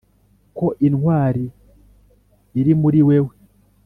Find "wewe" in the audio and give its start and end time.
3.07-3.33